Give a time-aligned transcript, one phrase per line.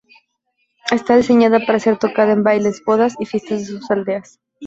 [0.91, 4.39] Está diseñada para ser tocada en bailes, bodas y fiestas de las aldeas.